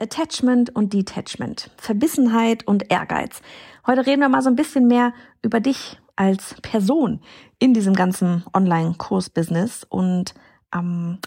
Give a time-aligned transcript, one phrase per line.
[0.00, 3.42] Attachment und Detachment, Verbissenheit und Ehrgeiz.
[3.86, 7.20] Heute reden wir mal so ein bisschen mehr über dich als Person
[7.58, 10.34] in diesem ganzen Online-Kurs-Business und
[10.74, 11.18] ähm,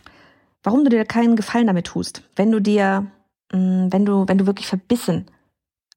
[0.63, 3.12] warum du dir keinen Gefallen damit tust, wenn du dir,
[3.51, 5.27] mh, mm, wenn du, wenn du wirklich verbissen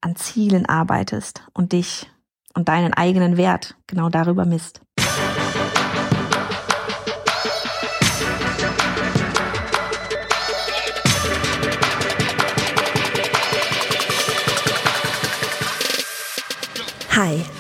[0.01, 2.11] an Zielen arbeitest und dich
[2.55, 4.81] und deinen eigenen Wert genau darüber misst.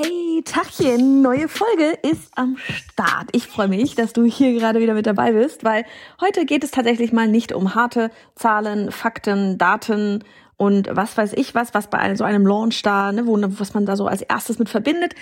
[0.00, 3.30] Hey, Tachchen, neue Folge ist am Start.
[3.32, 5.84] Ich freue mich, dass du hier gerade wieder mit dabei bist, weil
[6.20, 10.22] heute geht es tatsächlich mal nicht um harte Zahlen, Fakten, Daten
[10.56, 13.86] und was weiß ich was, was bei so einem Launch da, ne, wo, was man
[13.86, 15.16] da so als erstes mit verbindet,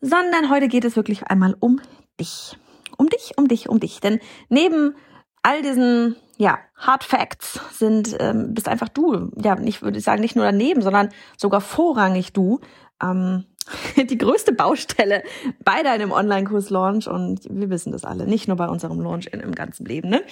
[0.00, 1.80] sondern heute geht es wirklich einmal um
[2.18, 2.58] dich.
[2.96, 4.00] Um dich, um dich, um dich.
[4.00, 4.18] Denn
[4.48, 4.96] neben
[5.44, 10.20] all diesen ja, Hard Facts sind ähm, bist einfach du, ja, nicht würde ich sagen,
[10.20, 12.58] nicht nur daneben, sondern sogar vorrangig du.
[13.00, 13.44] Ähm,
[13.96, 15.22] die größte Baustelle
[15.64, 19.54] bei deinem Online-Kurs-Launch und wir wissen das alle, nicht nur bei unserem Launch in, im
[19.54, 20.08] ganzen Leben.
[20.08, 20.22] Ne?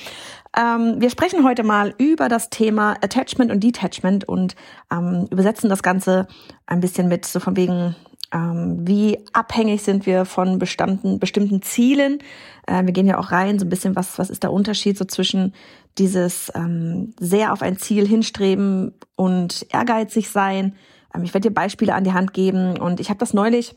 [0.56, 4.54] Ähm, wir sprechen heute mal über das Thema Attachment und Detachment und
[4.92, 6.26] ähm, übersetzen das Ganze
[6.66, 7.96] ein bisschen mit so von wegen,
[8.32, 12.18] ähm, wie abhängig sind wir von bestimmten, bestimmten Zielen.
[12.66, 15.04] Äh, wir gehen ja auch rein, so ein bisschen, was, was ist der Unterschied so
[15.04, 15.54] zwischen
[15.98, 20.74] dieses ähm, sehr auf ein Ziel hinstreben und ehrgeizig sein,
[21.22, 23.76] ich werde dir Beispiele an die Hand geben und ich habe das neulich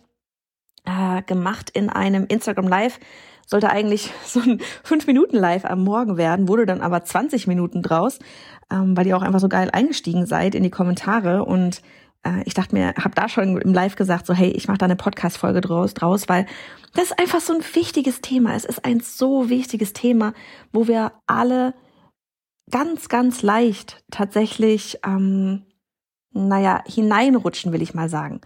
[0.85, 2.99] äh, gemacht in einem Instagram Live.
[3.45, 7.81] Sollte eigentlich so ein 5 Minuten Live am Morgen werden, wurde dann aber 20 Minuten
[7.81, 8.19] draus,
[8.71, 11.81] ähm, weil ihr auch einfach so geil eingestiegen seid in die Kommentare und
[12.23, 14.85] äh, ich dachte mir, habe da schon im Live gesagt, so hey, ich mache da
[14.85, 16.45] eine Podcast-Folge draus, draus, weil
[16.93, 18.55] das ist einfach so ein wichtiges Thema.
[18.55, 20.33] Es ist ein so wichtiges Thema,
[20.71, 21.73] wo wir alle
[22.71, 25.66] ganz, ganz leicht tatsächlich ähm,
[26.31, 28.41] naja, hineinrutschen, will ich mal sagen.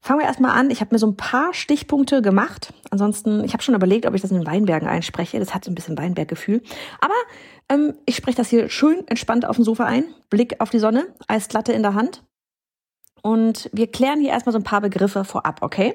[0.00, 0.70] Fangen wir erstmal an.
[0.70, 2.74] Ich habe mir so ein paar Stichpunkte gemacht.
[2.90, 5.38] Ansonsten, ich habe schon überlegt, ob ich das in den Weinbergen einspreche.
[5.38, 6.60] Das hat so ein bisschen Weinberggefühl.
[7.00, 7.14] Aber
[7.68, 10.04] ähm, ich spreche das hier schön entspannt auf dem Sofa ein.
[10.28, 12.24] Blick auf die Sonne, Eisglatte in der Hand.
[13.22, 15.94] Und wir klären hier erstmal so ein paar Begriffe vorab, okay?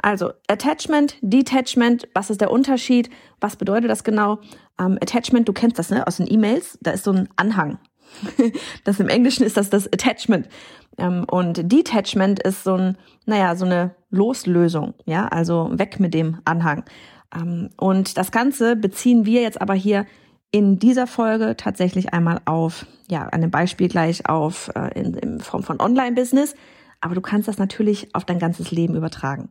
[0.00, 3.10] Also Attachment, Detachment, was ist der Unterschied?
[3.40, 4.38] Was bedeutet das genau?
[4.78, 6.06] Ähm, Attachment, du kennst das, ne?
[6.06, 7.80] Aus den E-Mails, da ist so ein Anhang.
[8.84, 10.48] Das im Englischen ist das das Attachment.
[10.98, 16.38] Ähm, und Detachment ist so ein, naja, so eine Loslösung, ja, also weg mit dem
[16.44, 16.84] Anhang.
[17.34, 20.06] Ähm, und das Ganze beziehen wir jetzt aber hier
[20.52, 25.40] in dieser Folge tatsächlich einmal auf, ja, an dem Beispiel gleich auf äh, in, in
[25.40, 26.54] Form von Online-Business.
[27.00, 29.48] Aber du kannst das natürlich auf dein ganzes Leben übertragen.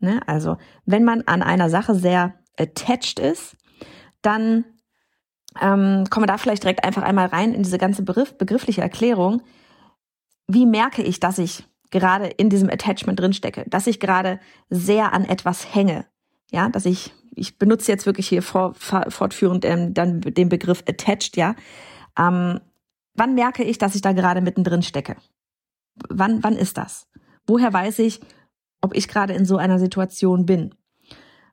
[0.00, 0.20] Ne?
[0.26, 3.56] Also, wenn man an einer Sache sehr attached ist,
[4.22, 4.64] dann
[5.60, 9.42] ähm, kommen wir da vielleicht direkt einfach einmal rein in diese ganze Begriff, begriffliche Erklärung.
[10.48, 15.24] Wie merke ich, dass ich gerade in diesem Attachment drinstecke, dass ich gerade sehr an
[15.24, 16.06] etwas hänge,
[16.50, 21.36] ja, dass ich ich benutze jetzt wirklich hier vor, fortführend ähm, dann den Begriff attached,
[21.36, 21.54] ja.
[22.18, 22.60] Ähm,
[23.14, 25.16] wann merke ich, dass ich da gerade mittendrin stecke?
[26.08, 27.08] Wann, wann ist das?
[27.46, 28.20] Woher weiß ich,
[28.80, 30.74] ob ich gerade in so einer Situation bin?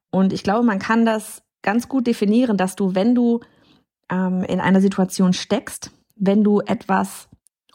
[0.10, 3.40] Und ich glaube, man kann das ganz gut definieren, dass du, wenn du
[4.12, 7.30] ähm, in einer Situation steckst, wenn du etwas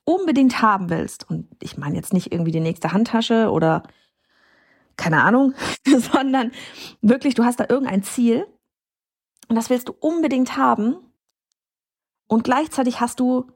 [0.05, 3.83] unbedingt haben willst, und ich meine jetzt nicht irgendwie die nächste Handtasche oder
[4.97, 5.55] keine Ahnung,
[5.85, 6.53] sondern
[7.01, 8.47] wirklich, du hast da irgendein Ziel
[9.49, 10.97] und das willst du unbedingt haben.
[12.29, 13.51] Und gleichzeitig hast du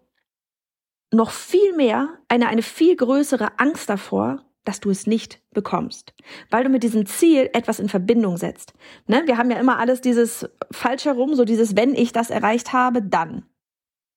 [1.12, 6.14] noch viel mehr, eine, eine viel größere Angst davor, dass du es nicht bekommst,
[6.50, 8.74] weil du mit diesem Ziel etwas in Verbindung setzt.
[9.06, 9.22] Ne?
[9.26, 13.02] Wir haben ja immer alles dieses falsch herum, so dieses, wenn ich das erreicht habe,
[13.02, 13.46] dann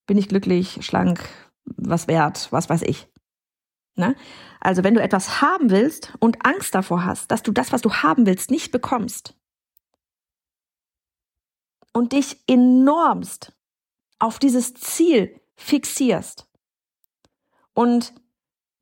[0.06, 1.24] bin ich glücklich, schlank,
[1.66, 3.07] was wert, was weiß ich.
[3.95, 4.16] Ne?
[4.60, 7.94] Also wenn du etwas haben willst und Angst davor hast, dass du das, was du
[7.94, 9.36] haben willst, nicht bekommst
[11.94, 13.54] und dich enormst
[14.19, 16.48] auf dieses Ziel fixierst
[17.74, 18.13] und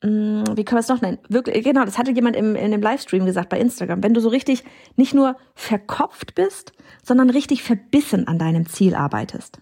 [0.03, 1.19] wie können wir es noch nennen?
[1.29, 4.01] Wirklich, genau, das hatte jemand im, in dem Livestream gesagt bei Instagram.
[4.01, 4.63] Wenn du so richtig
[4.95, 9.59] nicht nur verkopft bist, sondern richtig verbissen an deinem Ziel arbeitest,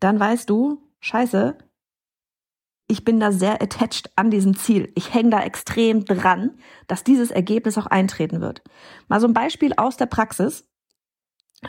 [0.00, 1.56] dann weißt du, scheiße,
[2.88, 4.90] ich bin da sehr attached an diesem Ziel.
[4.96, 8.62] Ich hänge da extrem dran, dass dieses Ergebnis auch eintreten wird.
[9.06, 10.68] Mal so ein Beispiel aus der Praxis,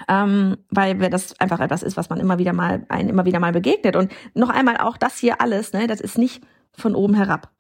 [0.08, 3.52] ähm, weil das einfach etwas ist, was man immer wieder mal, einen immer wieder mal
[3.52, 3.96] begegnet.
[3.96, 6.44] Und noch einmal auch das hier alles, ne, das ist nicht
[6.76, 7.53] von oben herab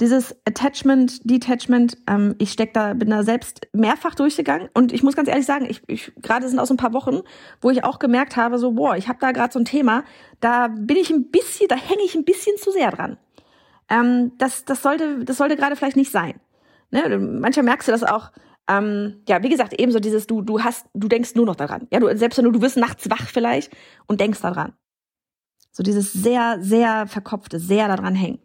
[0.00, 5.14] dieses Attachment, Detachment, ähm, ich steck da, bin da selbst mehrfach durchgegangen und ich muss
[5.14, 7.20] ganz ehrlich sagen, ich, ich gerade sind aus ein paar Wochen,
[7.60, 10.02] wo ich auch gemerkt habe, so boah, ich habe da gerade so ein Thema,
[10.40, 13.18] da bin ich ein bisschen, da hänge ich ein bisschen zu sehr dran.
[13.88, 16.40] Ähm, das, das sollte, das sollte gerade vielleicht nicht sein.
[16.90, 17.18] Ne?
[17.18, 18.32] Manchmal merkst du das auch.
[18.68, 21.86] Ähm, ja, wie gesagt, ebenso dieses, du, du hast, du denkst nur noch daran.
[21.92, 23.72] Ja, du selbst nur, du wirst nachts wach vielleicht
[24.06, 24.72] und denkst daran.
[25.76, 28.38] So dieses sehr, sehr verkopfte, sehr daran hängen.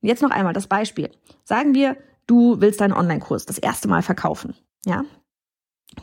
[0.00, 1.10] Jetzt noch einmal das Beispiel.
[1.42, 1.96] Sagen wir,
[2.28, 4.54] du willst deinen Online-Kurs das erste Mal verkaufen.
[4.84, 5.04] Ja?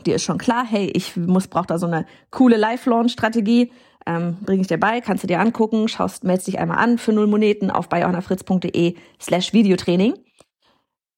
[0.04, 3.72] Dir ist schon klar, hey, ich muss, brauche da so eine coole Live-Launch-Strategie.
[4.04, 7.14] Ähm, bringe ich dir bei, kannst du dir angucken, schaust, meldest dich einmal an für
[7.14, 10.14] null Moneten auf bayonafritz.de slash Videotraining.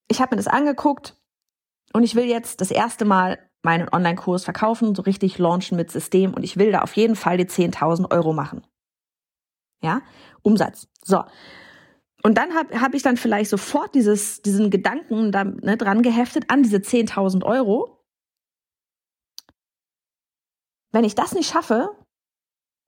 [0.09, 1.17] Ich habe mir das angeguckt
[1.93, 6.35] und ich will jetzt das erste Mal meinen Online-Kurs verkaufen, so richtig launchen mit System
[6.35, 8.63] und ich will da auf jeden Fall die 10.000 Euro machen.
[9.83, 10.03] Ja,
[10.43, 10.89] Umsatz.
[11.03, 11.23] So.
[12.23, 16.51] Und dann habe hab ich dann vielleicht sofort dieses, diesen Gedanken da, ne, dran geheftet
[16.51, 18.05] an diese 10.000 Euro.
[20.91, 21.91] Wenn ich das nicht schaffe,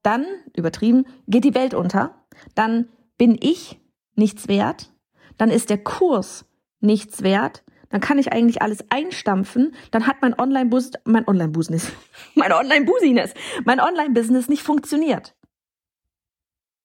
[0.02, 0.26] dann,
[0.56, 2.26] übertrieben, geht die Welt unter.
[2.55, 3.81] Dann bin ich
[4.17, 4.93] nichts wert.
[5.37, 6.44] Dann ist der Kurs
[6.81, 7.62] nichts wert.
[7.90, 9.75] Dann kann ich eigentlich alles einstampfen.
[9.93, 11.93] Dann hat mein Online-Business, mein Online-Business,
[12.35, 15.38] mein Online-Business, mein Online-Business nicht funktioniert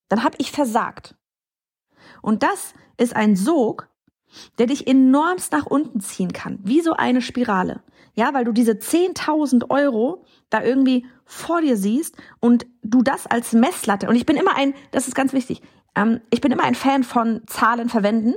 [0.10, 1.16] dann habe ich versagt.
[2.22, 3.90] Und das ist ein Sog,
[4.58, 7.84] der dich enormst nach unten ziehen kann, wie so eine Spirale.
[8.16, 13.54] Ja, weil du diese 10.000 Euro da irgendwie vor dir siehst und du das als
[13.54, 15.62] Messlatte, und ich bin immer ein, das ist ganz wichtig,
[15.96, 18.36] ähm, ich bin immer ein Fan von Zahlen verwenden,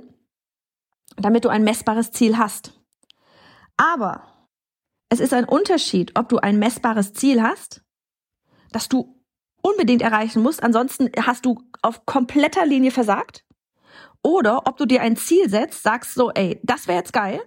[1.17, 2.73] damit du ein messbares Ziel hast.
[3.77, 4.23] Aber
[5.09, 7.83] es ist ein Unterschied, ob du ein messbares Ziel hast,
[8.73, 9.16] das du
[9.67, 13.45] unbedingt erreichen musst, ansonsten hast du auf kompletter Linie versagt.
[14.23, 17.41] Oder ob du dir ein Ziel setzt, sagst so, ey, das wäre jetzt geil,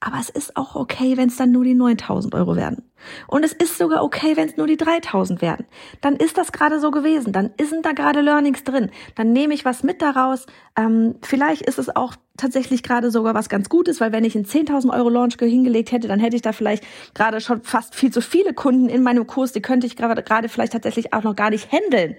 [0.00, 2.88] aber es ist auch okay, wenn es dann nur die 9000 Euro werden.
[3.26, 5.66] Und es ist sogar okay, wenn es nur die 3000 werden.
[6.00, 7.32] Dann ist das gerade so gewesen.
[7.32, 8.90] Dann sind da gerade Learnings drin.
[9.16, 10.46] Dann nehme ich was mit daraus.
[10.76, 14.44] Ähm, vielleicht ist es auch tatsächlich gerade sogar was ganz Gutes, weil wenn ich einen
[14.44, 16.84] 10.000 Euro Launch hingelegt hätte, dann hätte ich da vielleicht
[17.14, 19.52] gerade schon fast viel zu viele Kunden in meinem Kurs.
[19.52, 22.16] Die könnte ich gerade, gerade vielleicht tatsächlich auch noch gar nicht handeln,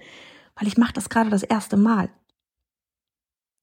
[0.56, 2.10] weil ich mache das gerade das erste Mal.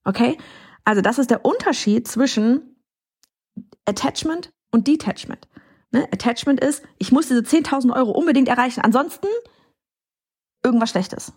[0.04, 0.38] Okay?
[0.86, 2.77] Also das ist der Unterschied zwischen
[3.86, 5.48] Attachment und Detachment.
[5.92, 6.08] Ne?
[6.12, 9.28] Attachment ist, ich muss diese 10.000 Euro unbedingt erreichen, ansonsten
[10.64, 11.34] irgendwas Schlechtes.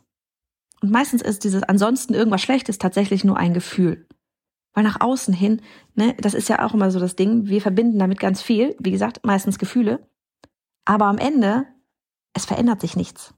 [0.82, 4.06] Und meistens ist dieses ansonsten irgendwas Schlechtes tatsächlich nur ein Gefühl.
[4.72, 5.60] Weil nach außen hin,
[5.94, 8.92] ne, das ist ja auch immer so das Ding, wir verbinden damit ganz viel, wie
[8.92, 10.08] gesagt, meistens Gefühle.
[10.84, 11.66] Aber am Ende,
[12.34, 13.34] es verändert sich nichts.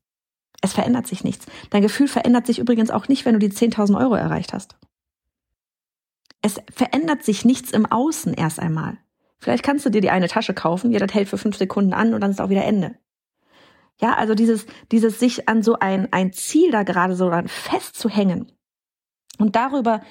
[0.61, 1.46] Es verändert sich nichts.
[1.70, 4.76] Dein Gefühl verändert sich übrigens auch nicht, wenn du die 10.000 Euro erreicht hast.
[6.42, 8.98] Es verändert sich nichts im Außen erst einmal.
[9.38, 12.14] Vielleicht kannst du dir die eine Tasche kaufen, ja, das hält für fünf Sekunden an
[12.14, 12.96] und dann ist auch wieder Ende.
[14.00, 18.52] Ja, also dieses, dieses sich an so ein, ein Ziel da gerade so dann festzuhängen
[19.38, 20.02] und darüber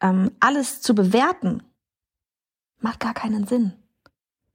[0.00, 1.62] ähm, alles zu bewerten,
[2.80, 3.72] macht gar keinen Sinn.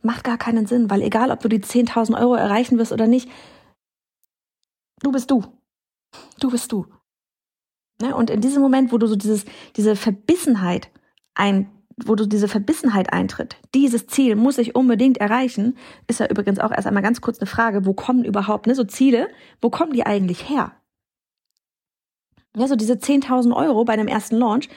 [0.01, 3.29] Macht gar keinen Sinn, weil egal, ob du die 10.000 Euro erreichen wirst oder nicht,
[5.01, 5.43] du bist du.
[6.39, 6.87] Du bist du.
[8.01, 8.15] Ne?
[8.15, 9.45] Und in diesem Moment, wo du so dieses,
[9.75, 10.89] diese Verbissenheit
[11.41, 11.67] ein,
[12.05, 16.71] wo du diese Verbissenheit eintritt, dieses Ziel muss ich unbedingt erreichen, ist ja übrigens auch
[16.71, 19.27] erst einmal ganz kurz eine Frage, wo kommen überhaupt, ne, so Ziele,
[19.61, 20.71] wo kommen die eigentlich her?
[22.55, 24.67] Ja, so diese 10.000 Euro bei einem ersten Launch.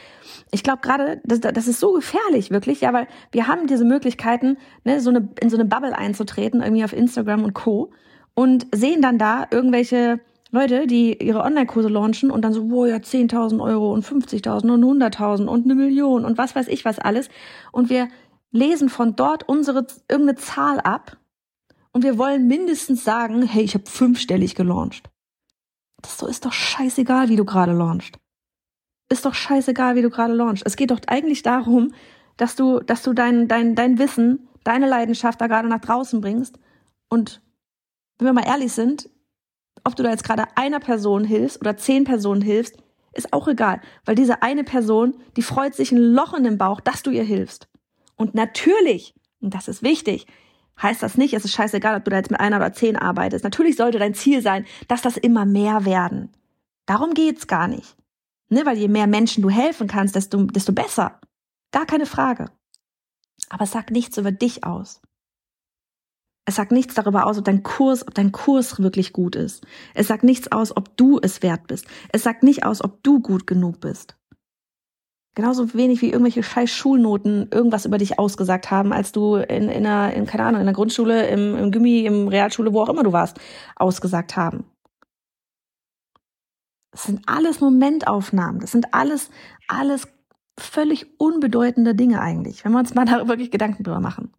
[0.52, 4.56] Ich glaube gerade, das, das ist so gefährlich, wirklich, ja, weil wir haben diese Möglichkeiten,
[4.85, 7.90] ne, so eine, in so eine Bubble einzutreten, irgendwie auf Instagram und Co.
[8.35, 10.21] und sehen dann da irgendwelche
[10.54, 15.02] Leute, die ihre Online-Kurse launchen und dann so, wo ja 10.000 Euro und 50.000 und
[15.02, 17.28] 100.000 und eine Million und was weiß ich was alles.
[17.73, 18.08] Und wir
[18.50, 21.16] lesen von dort unsere irgendeine Zahl ab
[21.92, 25.11] und wir wollen mindestens sagen, hey, ich habe fünfstellig gelauncht.
[26.02, 28.18] Das so ist doch scheißegal, wie du gerade launchst.
[29.08, 30.64] Ist doch scheißegal, wie du gerade launchst.
[30.66, 31.92] Es geht doch eigentlich darum,
[32.37, 36.58] dass du, dass du dein, dein, dein Wissen, deine Leidenschaft da gerade nach draußen bringst.
[37.08, 37.42] Und
[38.18, 39.08] wenn wir mal ehrlich sind,
[39.83, 42.76] ob du da jetzt gerade einer Person hilfst oder zehn Personen hilfst,
[43.12, 46.81] ist auch egal, weil diese eine Person, die freut sich ein Loch in den Bauch,
[46.81, 47.69] dass du ihr hilfst.
[48.16, 50.26] Und natürlich, und das ist wichtig,
[50.81, 53.45] heißt das nicht, es ist scheißegal, ob du da jetzt mit einer oder zehn arbeitest.
[53.45, 56.33] Natürlich sollte dein Ziel sein, dass das immer mehr werden.
[56.87, 57.97] Darum geht's gar nicht.
[58.50, 61.21] Ne, weil je mehr Menschen du helfen kannst, desto, desto besser.
[61.73, 62.47] Gar keine Frage.
[63.49, 65.00] Aber es sagt nichts über dich aus.
[66.46, 69.66] Es sagt nichts darüber aus, ob dein Kurs, ob dein Kurs wirklich gut ist.
[69.94, 71.86] Es sagt nichts aus, ob du es wert bist.
[72.12, 74.16] Es sagt nicht aus, ob du gut genug bist.
[75.34, 79.84] Genauso wenig wie irgendwelche scheiß Schulnoten irgendwas über dich ausgesagt haben, als du in, in
[79.84, 83.02] einer, in, keine Ahnung, in der Grundschule, im, im Gimmi, im Realschule, wo auch immer
[83.02, 83.40] du warst,
[83.74, 84.64] ausgesagt haben.
[86.92, 88.60] Das sind alles Momentaufnahmen.
[88.60, 89.30] Das sind alles,
[89.66, 90.06] alles
[90.60, 94.32] völlig unbedeutende Dinge eigentlich, wenn wir uns mal da wirklich Gedanken drüber machen.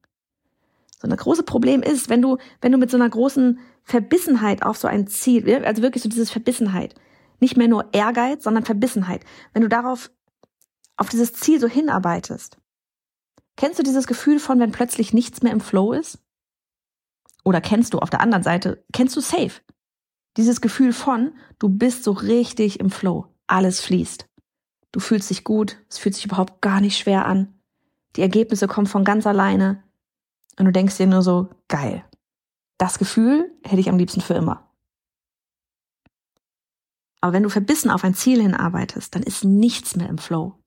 [1.00, 4.78] So ein großes Problem ist, wenn du, wenn du mit so einer großen Verbissenheit auf
[4.78, 6.96] so ein Ziel, also wirklich so dieses Verbissenheit,
[7.40, 9.24] nicht mehr nur Ehrgeiz, sondern Verbissenheit,
[9.54, 10.12] wenn du darauf,
[10.98, 12.58] auf dieses Ziel so hinarbeitest.
[13.58, 16.20] Kennst du dieses Gefühl von, wenn plötzlich nichts mehr im Flow ist?
[17.44, 19.62] Oder kennst du auf der anderen Seite, kennst du safe?
[20.38, 23.28] Dieses Gefühl von, du bist so richtig im Flow.
[23.48, 24.28] Alles fließt.
[24.92, 27.60] Du fühlst dich gut, es fühlt sich überhaupt gar nicht schwer an.
[28.16, 29.84] Die Ergebnisse kommen von ganz alleine.
[30.58, 32.06] Und du denkst dir nur so, geil.
[32.78, 34.70] Das Gefühl hätte ich am liebsten für immer.
[37.22, 40.60] Aber wenn du verbissen auf ein Ziel hinarbeitest, dann ist nichts mehr im Flow.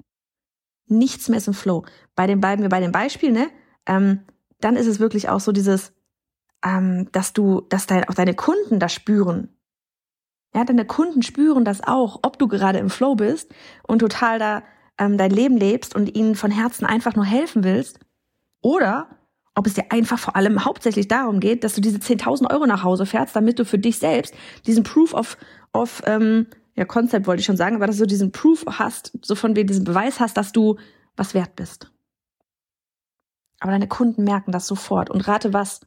[0.86, 1.84] Nichts mehr ist im Flow.
[2.16, 3.48] Bei dem bleiben wir bei dem Beispiel, ne?
[3.86, 4.24] Ähm,
[4.60, 5.92] dann ist es wirklich auch so dieses,
[6.64, 9.56] ähm, dass du, dass dein, auch deine Kunden das spüren.
[10.54, 13.52] Ja, deine Kunden spüren das auch, ob du gerade im Flow bist
[13.86, 14.62] und total da
[14.98, 18.00] ähm, dein Leben lebst und ihnen von Herzen einfach nur helfen willst.
[18.62, 19.17] Oder
[19.58, 22.84] ob es dir einfach vor allem hauptsächlich darum geht, dass du diese 10.000 Euro nach
[22.84, 24.32] Hause fährst, damit du für dich selbst
[24.66, 25.36] diesen Proof of,
[25.72, 26.46] of ähm,
[26.76, 29.66] ja, Concept wollte ich schon sagen, aber dass du diesen Proof hast, so von wegen
[29.66, 30.78] diesen Beweis hast, dass du
[31.16, 31.90] was wert bist.
[33.58, 35.80] Aber deine Kunden merken das sofort und rate was,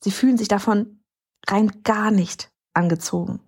[0.00, 1.00] sie fühlen sich davon
[1.48, 3.40] rein gar nicht angezogen.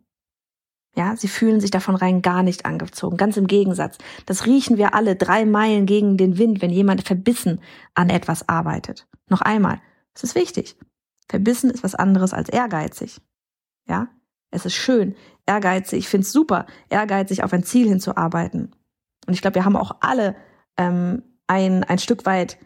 [0.96, 3.18] Ja, sie fühlen sich davon rein gar nicht angezogen.
[3.18, 3.98] Ganz im Gegensatz.
[4.24, 7.60] Das riechen wir alle drei Meilen gegen den Wind, wenn jemand verbissen
[7.94, 9.06] an etwas arbeitet.
[9.28, 9.80] Noch einmal.
[10.14, 10.76] Es ist wichtig.
[11.28, 13.20] Verbissen ist was anderes als ehrgeizig.
[13.86, 14.08] Ja,
[14.50, 15.14] es ist schön.
[15.44, 18.74] Ehrgeizig, ich finde es super, ehrgeizig auf ein Ziel hinzuarbeiten.
[19.26, 20.34] Und ich glaube, wir haben auch alle
[20.78, 22.58] ähm, ein, ein Stück weit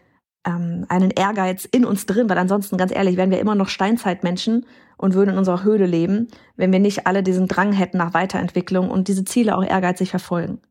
[0.45, 4.65] ähm, einen Ehrgeiz in uns drin, weil ansonsten, ganz ehrlich, wären wir immer noch Steinzeitmenschen
[5.01, 8.89] und würden in unserer Höhle leben, wenn wir nicht alle diesen Drang hätten nach Weiterentwicklung
[8.89, 10.61] und diese Ziele auch ehrgeizig verfolgen.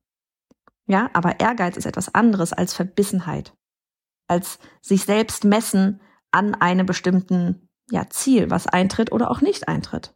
[0.87, 3.53] Ja, aber Ehrgeiz ist etwas anderes als Verbissenheit,
[4.29, 10.15] als sich selbst messen an einem bestimmten ja, Ziel, was eintritt oder auch nicht eintritt.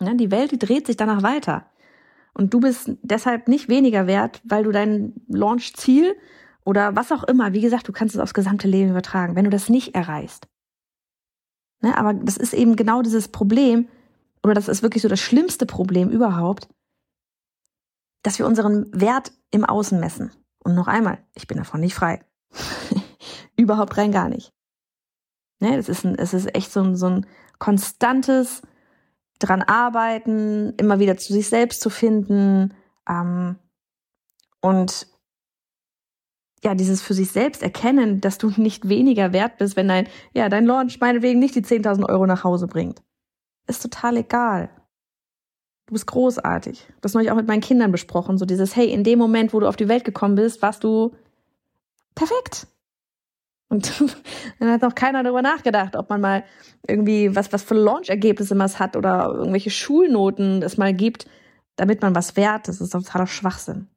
[0.00, 1.66] Ja, die Welt, die dreht sich danach weiter.
[2.34, 6.16] Und du bist deshalb nicht weniger wert, weil du dein Launch-Ziel
[6.64, 7.52] oder was auch immer.
[7.52, 10.48] Wie gesagt, du kannst es aufs gesamte Leben übertragen, wenn du das nicht erreichst.
[11.82, 13.88] Ne, aber das ist eben genau dieses Problem,
[14.42, 16.68] oder das ist wirklich so das schlimmste Problem überhaupt,
[18.22, 20.32] dass wir unseren Wert im Außen messen.
[20.60, 22.24] Und noch einmal, ich bin davon nicht frei.
[23.56, 24.52] überhaupt rein gar nicht.
[25.60, 27.26] Ne, das ist ein, es ist echt so ein, so ein
[27.58, 28.62] konstantes
[29.40, 32.74] dran arbeiten, immer wieder zu sich selbst zu finden
[33.08, 33.58] ähm,
[34.60, 35.08] und
[36.64, 40.48] ja, dieses für sich selbst erkennen, dass du nicht weniger wert bist, wenn dein, ja,
[40.48, 43.02] dein Launch meinetwegen nicht die 10.000 Euro nach Hause bringt.
[43.66, 44.70] Ist total egal.
[45.86, 46.86] Du bist großartig.
[47.00, 48.38] Das habe ich auch mit meinen Kindern besprochen.
[48.38, 51.14] So dieses, hey, in dem Moment, wo du auf die Welt gekommen bist, warst du
[52.14, 52.68] perfekt.
[53.68, 53.92] Und
[54.60, 56.44] dann hat auch keiner darüber nachgedacht, ob man mal
[56.86, 61.26] irgendwie was, was für Launch-Ergebnisse man hat oder irgendwelche Schulnoten es mal gibt,
[61.76, 62.68] damit man was wert.
[62.68, 63.88] Das ist totaler Schwachsinn.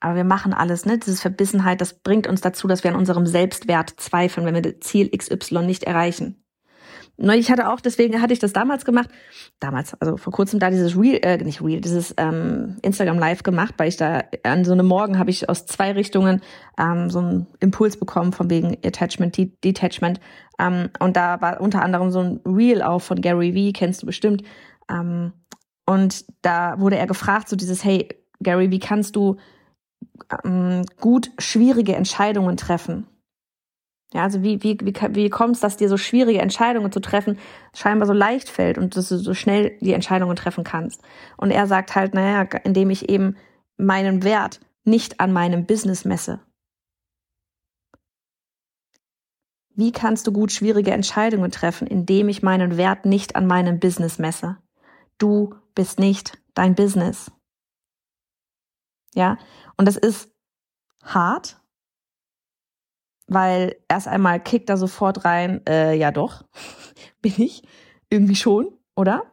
[0.00, 0.98] Aber wir machen alles, ne?
[0.98, 4.80] Diese Verbissenheit, das bringt uns dazu, dass wir an unserem Selbstwert zweifeln, wenn wir das
[4.80, 6.42] Ziel XY nicht erreichen.
[7.18, 9.08] Ich hatte auch, deswegen hatte ich das damals gemacht,
[9.58, 13.74] damals, also vor kurzem da dieses Real, äh, nicht Real, dieses ähm, Instagram Live gemacht,
[13.78, 16.42] weil ich da an so einem Morgen habe ich aus zwei Richtungen
[16.78, 20.20] ähm, so einen Impuls bekommen von wegen Attachment, De Detachment.
[20.58, 24.06] Ähm, und da war unter anderem so ein Real auch von Gary Vee, kennst du
[24.06, 24.42] bestimmt.
[24.90, 25.32] Ähm,
[25.86, 28.08] und da wurde er gefragt, so dieses, hey,
[28.42, 29.36] Gary, wie kannst du
[31.00, 33.06] gut schwierige Entscheidungen treffen.
[34.12, 37.38] Ja, also wie, wie, wie, wie kommt es, dass dir so schwierige Entscheidungen zu treffen
[37.74, 41.02] scheinbar so leicht fällt und dass du so schnell die Entscheidungen treffen kannst?
[41.36, 43.36] Und er sagt halt, naja, indem ich eben
[43.76, 46.40] meinen Wert nicht an meinem Business messe.
[49.74, 54.18] Wie kannst du gut schwierige Entscheidungen treffen, indem ich meinen Wert nicht an meinem Business
[54.18, 54.56] messe?
[55.18, 57.30] Du bist nicht dein Business.
[59.16, 59.38] Ja,
[59.76, 60.30] und das ist
[61.02, 61.58] hart,
[63.26, 66.44] weil erst einmal kickt da sofort rein, äh, ja doch,
[67.22, 67.62] bin ich
[68.10, 69.24] irgendwie schon, oder?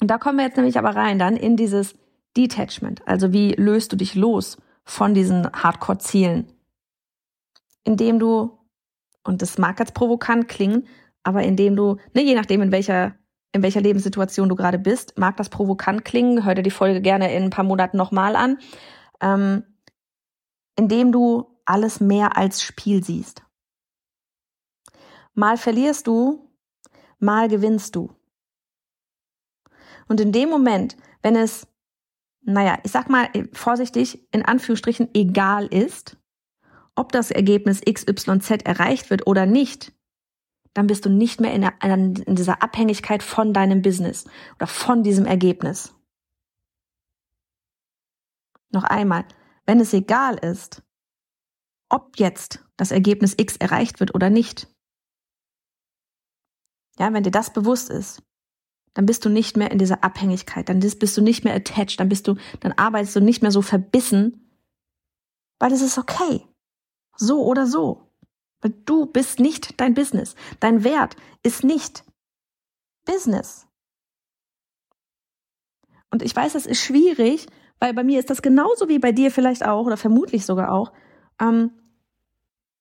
[0.00, 1.94] Und da kommen wir jetzt nämlich aber rein dann in dieses
[2.36, 6.46] Detachment, also wie löst du dich los von diesen Hardcore-Zielen?
[7.84, 8.58] Indem du,
[9.24, 10.86] und das mag jetzt provokant klingen,
[11.22, 13.14] aber indem du, ne, je nachdem, in welcher,
[13.54, 17.32] in welcher Lebenssituation du gerade bist, mag das provokant klingen, hör dir die Folge gerne
[17.32, 18.58] in ein paar Monaten nochmal an,
[19.20, 19.62] ähm,
[20.76, 23.42] indem du alles mehr als Spiel siehst.
[25.34, 26.50] Mal verlierst du,
[27.20, 28.10] mal gewinnst du.
[30.08, 31.68] Und in dem Moment, wenn es,
[32.42, 36.16] naja, ich sag mal vorsichtig, in Anführungsstrichen egal ist,
[36.96, 39.92] ob das Ergebnis XYZ erreicht wird oder nicht,
[40.74, 44.26] dann bist du nicht mehr in, der, in dieser Abhängigkeit von deinem Business
[44.56, 45.94] oder von diesem Ergebnis.
[48.70, 49.24] Noch einmal,
[49.66, 50.82] wenn es egal ist,
[51.88, 54.68] ob jetzt das Ergebnis X erreicht wird oder nicht,
[56.98, 58.22] ja, wenn dir das bewusst ist,
[58.94, 62.08] dann bist du nicht mehr in dieser Abhängigkeit, dann bist du nicht mehr attached, dann
[62.08, 64.50] bist du, dann arbeitest du nicht mehr so verbissen,
[65.58, 66.46] weil es ist okay.
[67.16, 68.03] So oder so.
[68.86, 70.34] Du bist nicht dein Business.
[70.60, 72.04] Dein Wert ist nicht
[73.04, 73.66] Business.
[76.10, 77.46] Und ich weiß, das ist schwierig,
[77.80, 80.92] weil bei mir ist das genauso wie bei dir vielleicht auch oder vermutlich sogar auch,
[81.40, 81.72] ähm,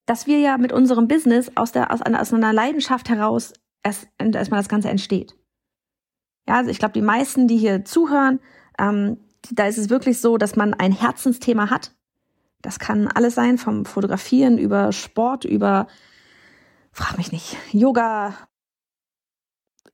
[0.06, 4.08] dass wir ja mit unserem Business aus, der, aus, einer, aus einer Leidenschaft heraus erst,
[4.20, 5.36] erstmal das Ganze entsteht.
[6.48, 8.40] Ja, also ich glaube, die meisten, die hier zuhören,
[8.78, 9.18] ähm,
[9.52, 11.94] da ist es wirklich so, dass man ein Herzensthema hat.
[12.63, 15.88] Das kann alles sein, vom Fotografieren über Sport, über,
[16.91, 18.34] frag mich nicht, Yoga.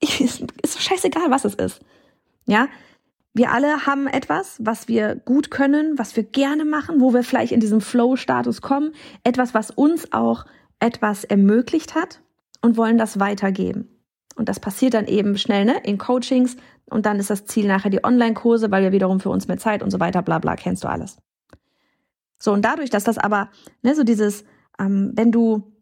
[0.00, 1.82] Ist, ist scheißegal, was es ist.
[2.46, 2.68] Ja,
[3.34, 7.52] wir alle haben etwas, was wir gut können, was wir gerne machen, wo wir vielleicht
[7.52, 8.92] in diesem Flow-Status kommen,
[9.24, 10.46] etwas, was uns auch
[10.78, 12.22] etwas ermöglicht hat
[12.62, 13.88] und wollen das weitergeben.
[14.36, 17.90] Und das passiert dann eben schnell ne, in Coachings und dann ist das Ziel nachher
[17.90, 20.82] die Online-Kurse, weil wir wiederum für uns mehr Zeit und so weiter, bla bla, kennst
[20.82, 21.18] du alles.
[22.42, 23.50] So, und dadurch, dass das aber,
[23.82, 24.44] ne, so dieses,
[24.78, 25.72] ähm, wenn du,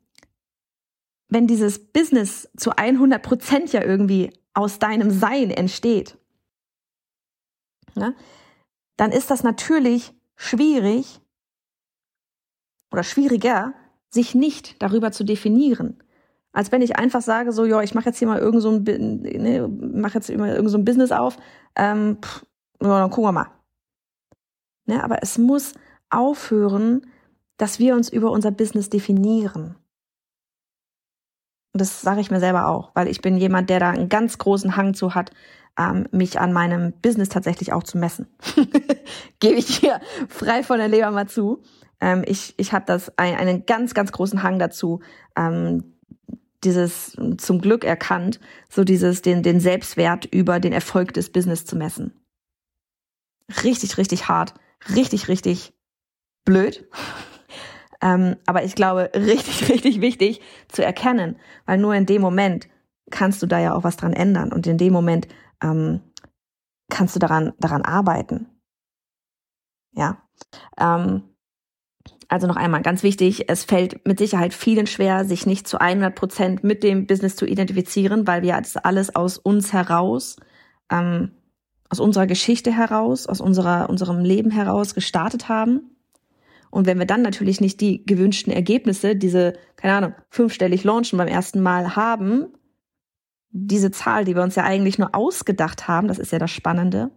[1.29, 6.19] wenn dieses Business zu 100 Prozent ja irgendwie aus deinem Sein entsteht,
[7.95, 8.15] ne,
[8.97, 11.21] dann ist das natürlich schwierig
[12.91, 13.75] oder schwieriger,
[14.11, 16.03] sich nicht darüber zu definieren
[16.53, 18.83] als wenn ich einfach sage, so, ja, ich mache jetzt hier mal irgend so ein,
[18.83, 21.37] ne, mach jetzt immer irgend so ein Business auf,
[21.77, 22.45] ähm, pff,
[22.83, 23.51] ja, dann gucken wir mal.
[24.87, 25.75] Ne, aber es muss
[26.11, 27.07] aufhören,
[27.57, 29.77] dass wir uns über unser Business definieren.
[31.73, 34.39] Und das sage ich mir selber auch, weil ich bin jemand, der da einen ganz
[34.39, 35.33] großen Hang zu hat,
[35.79, 38.27] ähm, mich an meinem Business tatsächlich auch zu messen.
[39.41, 41.63] Gebe ich hier frei von der Leber mal zu.
[42.01, 45.01] Ähm, ich ich habe das ein, einen ganz, ganz großen Hang dazu,
[45.37, 45.95] ähm,
[46.65, 51.77] dieses zum Glück erkannt, so dieses den den Selbstwert über den Erfolg des Business zu
[51.77, 52.13] messen.
[53.63, 54.55] Richtig, richtig hart,
[54.95, 55.73] richtig, richtig
[56.49, 56.89] blöd.
[58.01, 62.69] ähm, aber ich glaube, richtig, richtig wichtig zu erkennen, weil nur in dem Moment
[63.11, 65.29] kannst du da ja auch was dran ändern und in dem Moment
[65.63, 66.01] ähm,
[66.91, 68.47] kannst du daran daran arbeiten.
[69.93, 70.23] Ja.
[70.79, 71.23] Ähm,
[72.29, 76.15] also noch einmal ganz wichtig, es fällt mit Sicherheit vielen schwer, sich nicht zu 100
[76.15, 80.37] Prozent mit dem Business zu identifizieren, weil wir das alles aus uns heraus,
[80.91, 81.33] ähm,
[81.91, 85.98] aus unserer Geschichte heraus, aus unserer, unserem Leben heraus gestartet haben.
[86.71, 91.29] Und wenn wir dann natürlich nicht die gewünschten Ergebnisse, diese, keine Ahnung, fünfstellig launchen beim
[91.29, 92.49] ersten Mal haben,
[93.51, 97.11] diese Zahl, die wir uns ja eigentlich nur ausgedacht haben, das ist ja das Spannende,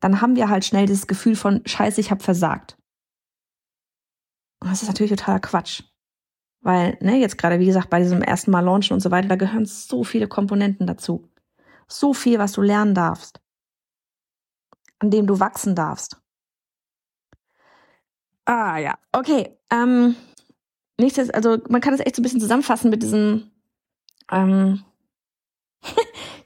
[0.00, 2.78] dann haben wir halt schnell dieses Gefühl von, scheiße, ich habe versagt.
[4.60, 5.82] Und das ist natürlich totaler Quatsch.
[6.62, 9.36] Weil, ne, jetzt gerade, wie gesagt, bei diesem ersten Mal launchen und so weiter, da
[9.36, 11.30] gehören so viele Komponenten dazu.
[11.88, 13.40] So viel, was du lernen darfst.
[14.98, 16.20] An dem du wachsen darfst.
[18.50, 18.98] Ah, ja.
[19.12, 19.50] Okay.
[19.70, 20.16] Ähm,
[20.98, 23.52] nächstes, also man kann das echt so ein bisschen zusammenfassen mit diesem,
[24.28, 24.82] ähm,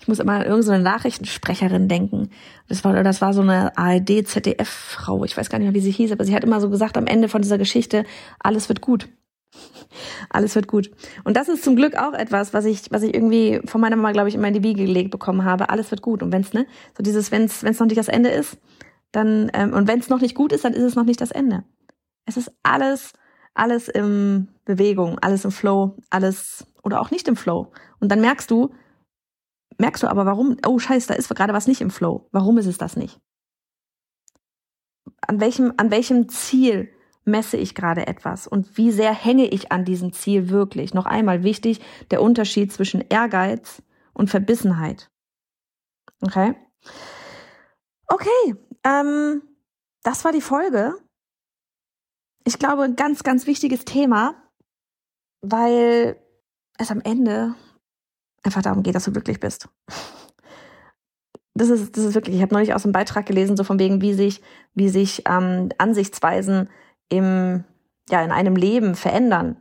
[0.00, 2.28] ich muss immer an irgendeine Nachrichtensprecherin denken.
[2.68, 5.24] Das war, das war so eine ARD-ZDF-Frau.
[5.24, 7.06] Ich weiß gar nicht mehr, wie sie hieß, aber sie hat immer so gesagt am
[7.06, 8.04] Ende von dieser Geschichte,
[8.38, 9.08] alles wird gut.
[10.30, 10.90] Alles wird gut.
[11.22, 14.10] Und das ist zum Glück auch etwas, was ich, was ich irgendwie von meiner Mama,
[14.10, 15.70] glaube ich, immer in die Wiege gelegt bekommen habe.
[15.70, 16.24] Alles wird gut.
[16.24, 18.58] Und wenn's, ne, so dieses, wenn's, wenn's noch nicht das Ende ist,
[19.12, 21.62] dann, ähm, und wenn's noch nicht gut ist, dann ist es noch nicht das Ende.
[22.26, 23.12] Es ist alles,
[23.54, 27.72] alles im Bewegung, alles im Flow, alles, oder auch nicht im Flow.
[28.00, 28.74] Und dann merkst du,
[29.78, 32.28] merkst du aber, warum, oh scheiße, da ist gerade was nicht im Flow.
[32.32, 33.20] Warum ist es das nicht?
[35.26, 36.90] An welchem, an welchem Ziel
[37.24, 40.92] messe ich gerade etwas und wie sehr hänge ich an diesem Ziel wirklich?
[40.92, 43.82] Noch einmal wichtig, der Unterschied zwischen Ehrgeiz
[44.12, 45.10] und Verbissenheit.
[46.20, 46.54] Okay?
[48.06, 49.42] Okay, ähm,
[50.02, 50.94] das war die Folge.
[52.44, 54.34] Ich glaube, ein ganz, ganz wichtiges Thema,
[55.40, 56.16] weil
[56.78, 57.54] es am Ende
[58.42, 59.68] einfach darum geht, dass du glücklich bist.
[61.54, 64.00] Das ist, das ist wirklich, ich habe neulich aus einem Beitrag gelesen, so von wegen,
[64.00, 64.42] wie sich,
[64.74, 66.68] wie sich ähm, Ansichtsweisen
[67.08, 67.64] im,
[68.10, 69.56] ja, in einem Leben verändern.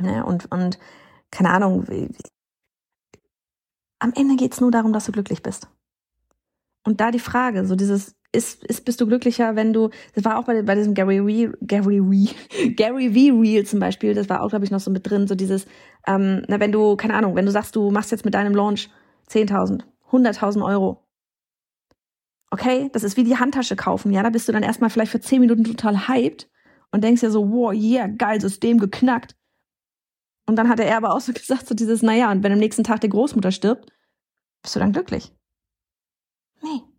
[0.00, 0.24] Ne?
[0.24, 0.78] Und, und
[1.30, 1.86] keine Ahnung,
[3.98, 5.68] am Ende geht's nur darum, dass du glücklich bist.
[6.84, 10.38] Und da die Frage, so dieses, ist, ist, bist du glücklicher, wenn du, das war
[10.38, 12.30] auch bei, bei diesem Gary Wee, Gary Wee,
[12.76, 15.34] Gary V Reel zum Beispiel, das war auch, glaube ich, noch so mit drin, so
[15.34, 15.66] dieses,
[16.06, 18.90] ähm, na, wenn du, keine Ahnung, wenn du sagst, du machst jetzt mit deinem Launch
[19.30, 21.04] 10.000, 100.000 Euro.
[22.50, 25.20] Okay, das ist wie die Handtasche kaufen, ja, da bist du dann erstmal vielleicht für
[25.20, 26.48] 10 Minuten total hyped
[26.90, 29.36] und denkst ja so, wow, yeah, geil, System geknackt.
[30.46, 32.84] Und dann hat er aber auch so gesagt, so dieses, naja, und wenn am nächsten
[32.84, 33.90] Tag die Großmutter stirbt,
[34.62, 35.32] bist du dann glücklich?
[36.62, 36.93] Nee.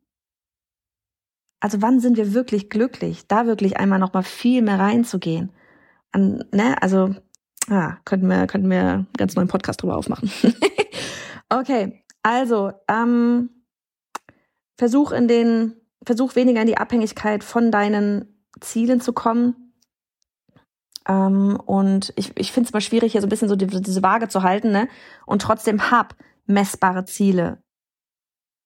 [1.65, 5.51] Also wann sind wir wirklich glücklich, da wirklich einmal noch mal viel mehr reinzugehen?
[6.11, 7.15] An, ne, also
[7.67, 10.31] ah, könnten wir könnten wir einen ganz neuen Podcast drüber aufmachen.
[11.49, 13.49] okay, also ähm,
[14.77, 15.73] versuch in den
[16.05, 19.73] versuch weniger in die Abhängigkeit von deinen Zielen zu kommen.
[21.07, 24.03] Ähm, und ich, ich finde es mal schwierig, hier so ein bisschen so die, diese
[24.03, 24.87] Waage zu halten, ne?
[25.25, 27.57] Und trotzdem hab messbare Ziele.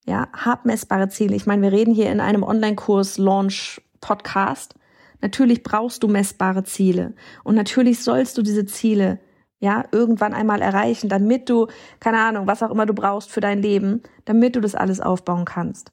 [0.09, 1.35] Ja, hab messbare Ziele.
[1.35, 4.73] Ich meine, wir reden hier in einem Online-Kurs-Launch-Podcast.
[5.21, 7.13] Natürlich brauchst du messbare Ziele.
[7.43, 9.19] Und natürlich sollst du diese Ziele
[9.59, 11.67] ja, irgendwann einmal erreichen, damit du,
[11.99, 15.45] keine Ahnung, was auch immer du brauchst für dein Leben, damit du das alles aufbauen
[15.45, 15.91] kannst.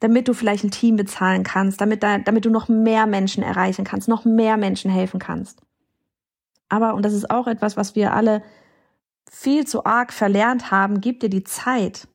[0.00, 3.84] Damit du vielleicht ein Team bezahlen kannst, damit, da, damit du noch mehr Menschen erreichen
[3.84, 5.62] kannst, noch mehr Menschen helfen kannst.
[6.68, 8.42] Aber, und das ist auch etwas, was wir alle
[9.30, 12.08] viel zu arg verlernt haben, gib dir die Zeit.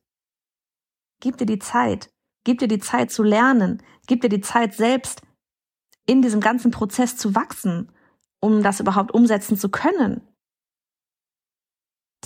[1.22, 2.10] Gib dir die Zeit.
[2.42, 3.80] Gib dir die Zeit zu lernen.
[4.08, 5.22] Gib dir die Zeit selbst
[6.04, 7.92] in diesem ganzen Prozess zu wachsen,
[8.40, 10.20] um das überhaupt umsetzen zu können.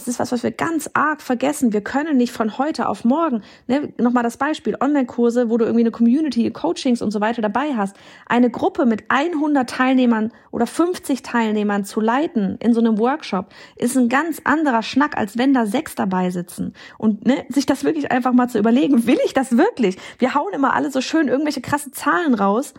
[0.06, 1.72] Das ist was, was wir ganz arg vergessen.
[1.72, 5.82] Wir können nicht von heute auf morgen, ne, nochmal das Beispiel, Online-Kurse, wo du irgendwie
[5.82, 11.22] eine Community, Coachings und so weiter dabei hast, eine Gruppe mit 100 Teilnehmern oder 50
[11.22, 15.66] Teilnehmern zu leiten in so einem Workshop, ist ein ganz anderer Schnack, als wenn da
[15.66, 16.74] sechs dabei sitzen.
[16.98, 19.96] Und ne, sich das wirklich einfach mal zu überlegen, will ich das wirklich?
[20.20, 22.74] Wir hauen immer alle so schön irgendwelche krasse Zahlen raus,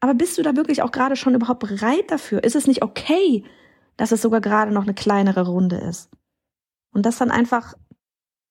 [0.00, 2.42] aber bist du da wirklich auch gerade schon überhaupt bereit dafür?
[2.42, 3.44] Ist es nicht okay,
[3.96, 6.10] dass es sogar gerade noch eine kleinere Runde ist?
[6.94, 7.74] Und das dann einfach,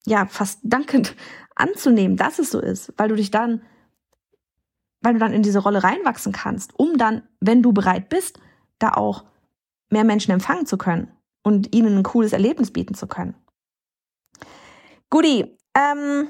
[0.06, 1.16] ja, fast dankend
[1.56, 3.64] anzunehmen, dass es so ist, weil du dich dann,
[5.02, 8.40] weil du dann in diese Rolle reinwachsen kannst, um dann, wenn du bereit bist,
[8.80, 9.26] da auch
[9.90, 11.12] mehr Menschen empfangen zu können
[11.44, 13.36] und ihnen ein cooles Erlebnis bieten zu können.
[15.10, 16.28] Guti, ähm,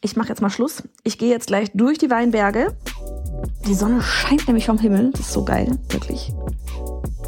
[0.00, 0.82] ich mache jetzt mal Schluss.
[1.02, 2.76] Ich gehe jetzt gleich durch die Weinberge.
[3.66, 5.10] Die Sonne scheint nämlich vom Himmel.
[5.12, 6.32] Das ist so geil, wirklich.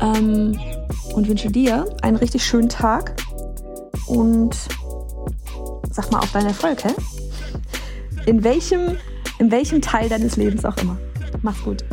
[0.00, 0.58] Ähm,
[1.14, 3.16] und wünsche dir einen richtig schönen Tag
[4.06, 4.56] und
[5.90, 6.94] sag mal auf deinen Erfolg, hä?
[8.26, 8.96] In welchem,
[9.38, 10.98] in welchem Teil deines Lebens auch immer.
[11.42, 11.84] Mach's gut.